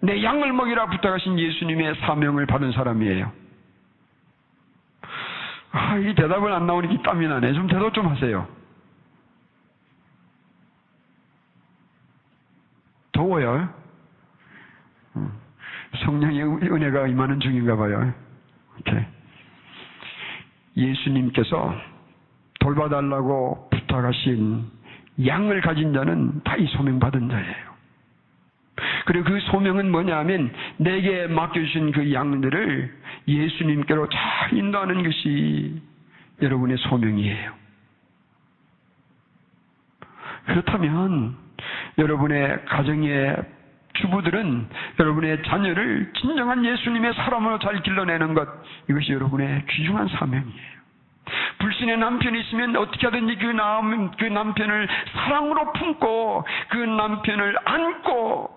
[0.00, 3.32] 내 양을 먹이라 부탁하신 예수님의 사명을 받은 사람이에요.
[5.72, 7.52] 아, 이 대답을 안 나오니까 땀이 나네.
[7.54, 8.46] 좀 대답 좀 하세요.
[13.12, 13.68] 더워요.
[15.16, 15.32] 음.
[16.04, 18.12] 성령의 은혜가 임하는 중인가 봐요.
[18.84, 19.06] 이렇게.
[20.76, 21.74] 예수님께서
[22.64, 24.64] 돌봐달라고 부탁하신
[25.26, 27.74] 양을 가진 자는 다 이 소명 받은 자예요.
[29.04, 32.94] 그리고 그 소명은 뭐냐면 내게 맡겨주신 그 양들을
[33.28, 35.82] 예수님께로 잘 인도하는 것이
[36.40, 37.52] 여러분의 소명이에요.
[40.46, 41.36] 그렇다면
[41.98, 43.36] 여러분의 가정의
[43.94, 48.48] 주부들은 여러분의 자녀를 진정한 예수님의 사람으로 잘 길러내는 것,
[48.88, 50.83] 이것이 여러분의 귀중한 사명이에요.
[51.58, 58.50] 불신의 남편이 있으면 어떻게 하든지 그, 남, 그 남편을 사랑으로 품고 그 남편을 안고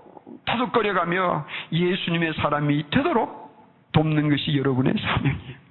[0.46, 3.48] 타덕거려가며 예수님의 사람이 되도록
[3.94, 5.67] 돕는 것이 여러분의 사명이에요.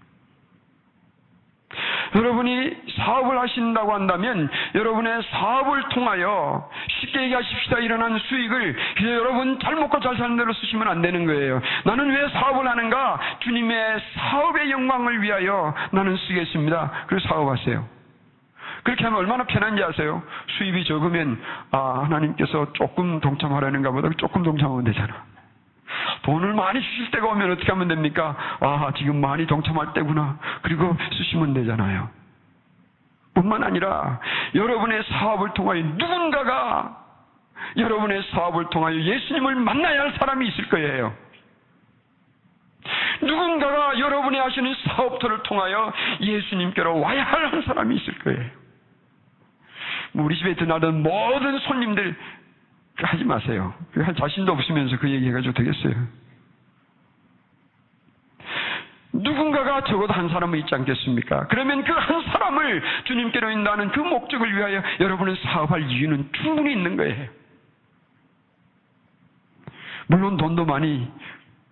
[2.15, 6.69] 여러분이 사업을 하신다고 한다면 여러분의 사업을 통하여
[7.01, 11.61] 쉽게 얘기하십시다 일어난 수익을 여러분 잘 먹고 잘 사는 대로 쓰시면 안 되는 거예요.
[11.85, 13.19] 나는 왜 사업을 하는가?
[13.41, 16.91] 주님의 사업의 영광을 위하여 나는 쓰겠습니다.
[17.07, 17.97] 그래서 사업하세요.
[18.85, 20.23] 그렇게 하면 얼마나 편한지 아세요?
[20.59, 21.41] 수입이 적으면
[21.73, 25.36] 아 하나님께서 조금 동참하라는가 보다 조금 동참하면 되잖아.
[26.23, 28.37] 돈을 많이 주실 때가 오면 어떻게 하면 됩니까?
[28.61, 30.39] 아, 지금 많이 동참할 때구나.
[30.63, 32.09] 그리고 쓰시면 되잖아요.
[33.35, 34.19] 뿐만 아니라
[34.55, 37.05] 여러분의 사업을 통하여 누군가가
[37.77, 41.15] 여러분의 사업을 통하여 예수님을 만나야 할 사람이 있을 거예요.
[43.23, 48.51] 누군가가 여러분이 하시는 사업들을 통하여 예수님께로 와야 할 한 사람이 있을 거예요.
[50.15, 52.17] 우리 집에 드나든 모든 손님들
[52.99, 53.75] 하지 마세요.
[53.95, 55.95] 할 자신도 없으면서 그 얘기 해가지고 되겠어요.
[59.13, 61.47] 누군가가 적어도 한 사람은 있지 않겠습니까?
[61.49, 67.29] 그러면 그 한 사람을 주님께로 인도하는 그 목적을 위하여 여러분은 사업할 이유는 충분히 있는 거예요.
[70.09, 71.11] 물론 돈도 많이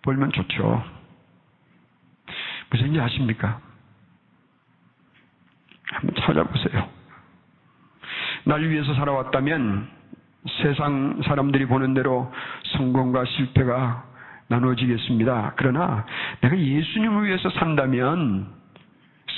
[0.02, 0.84] 벌면 좋죠.
[2.70, 3.60] 무슨 일 아십니까?
[5.92, 6.88] 한번 찾아보세요.
[8.44, 9.88] 날 위해서 살아왔다면
[10.62, 12.32] 세상 사람들이 보는 대로
[12.76, 14.04] 성공과 실패가
[14.48, 15.54] 나누어지겠습니다.
[15.56, 16.04] 그러나
[16.40, 18.46] 내가 예수님을 위해서 산다면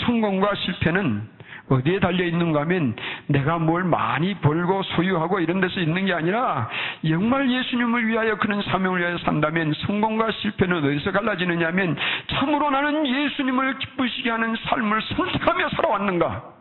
[0.04, 1.36] 성공과 실패는
[1.68, 2.94] 어디에 달려 있는가 하면
[3.26, 6.68] 내가 뭘 많이 벌고 소유하고 이런 데서 있는 게 아니라
[7.06, 11.96] 정말 예수님을 위하여 그런 사명을 위하여 산다면 성공과 실패는 어디서 갈라지느냐 하면
[12.28, 16.55] 참으로 나는 예수님을 기쁘시게 하는 삶을 선택하며 살아왔는가?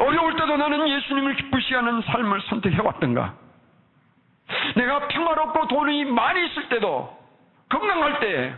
[0.00, 3.34] 어려울 때도 나는 예수님을 기쁘시게 하는 삶을 선택해왔던가?
[4.76, 7.16] 내가 평화롭고 돈이 많이 있을 때도
[7.68, 8.54] 건강할 때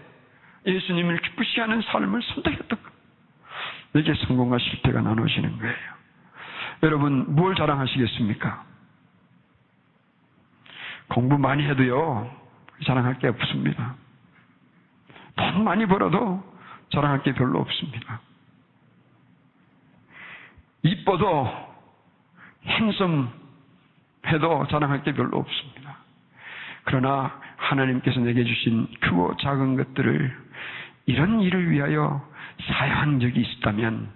[0.66, 2.91] 예수님을 기쁘시게 하는 삶을 선택했던가?
[3.97, 6.01] 이게 성공과 실패가 나눠지는 거예요.
[6.83, 8.64] 여러분, 뭘 자랑하시겠습니까?
[11.09, 12.31] 공부 많이 해도요,
[12.87, 13.97] 자랑할 게 없습니다.
[15.37, 16.43] 돈 많이 벌어도
[16.93, 18.21] 자랑할 게 별로 없습니다.
[20.83, 21.49] 이뻐도
[22.66, 23.33] 행성
[24.26, 25.97] 해도 자랑할 게 별로 없습니다.
[26.85, 30.37] 그러나 하나님께서 내게 주신 크고 작은 것들을
[31.07, 32.26] 이런 일을 위하여
[32.61, 34.09] 사용한 적이 있다면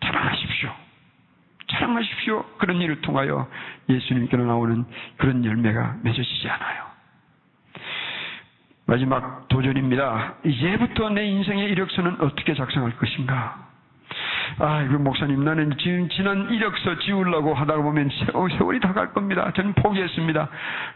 [0.00, 0.70] 자랑하십시오.
[1.68, 2.44] 자랑하십시오.
[2.58, 3.48] 그런 일을 통하여
[3.88, 4.84] 예수님께로 나오는
[5.16, 6.88] 그런 열매가 맺어지지 않아요.
[8.86, 10.36] 마지막 도전입니다.
[10.44, 13.67] 이제부터 내 인생의 이력서는 어떻게 작성할 것인가?
[14.60, 18.10] 아, 이거 목사님, 나는 지금 지난 이력서 지우려고 하다가 보면
[18.58, 19.48] 세월이 다 갈 겁니다.
[19.54, 20.48] 저는 포기했습니다.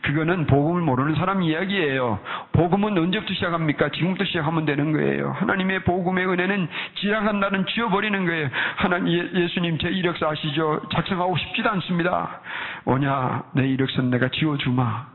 [0.02, 2.18] 그거는 복음을 모르는 사람 이야기예요.
[2.50, 3.90] 복음은 언제부터 시작합니까?
[3.90, 5.30] 지금부터 시작하면 되는 거예요.
[5.32, 8.48] 하나님의 복음의 은혜는 지나간 날은 지워버리는 거예요.
[8.76, 10.82] 하나님, 예, 예수님 제 이력서 아시죠?
[10.92, 12.40] 작성하고 싶지도 않습니다.
[12.86, 15.06] 오냐, 내 이력서는 내가 지워주마.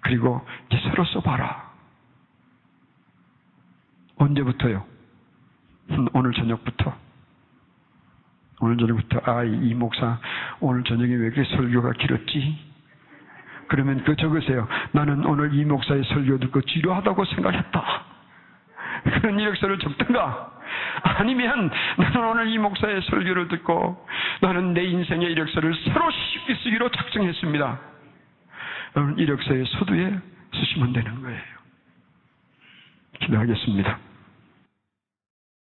[0.00, 0.40] 그리고
[0.70, 1.70] 새로 써봐라.
[4.16, 4.82] 언제부터요?
[5.90, 6.94] 음, 오늘 저녁부터.
[8.62, 10.18] 오늘 저녁부터 아, 이 목사
[10.60, 12.58] 오늘 저녁에 왜 이렇게 설교가 길었지?
[13.66, 14.68] 그러면 그 적으세요.
[14.92, 18.04] 나는 오늘 이 목사의 설교 듣고 지루하다고 생각했다.
[19.02, 20.52] 그런 이력서를 적든가.
[21.02, 24.06] 아니면 나는 오늘 이 목사의 설교를 듣고
[24.40, 27.80] 나는 내 인생의 이력서를 새로 쉽게 쓰기로 작정했습니다.
[29.16, 30.18] 이력서의 서두에
[30.54, 31.42] 쓰시면 되는 거예요.
[33.18, 34.11] 기도하겠습니다.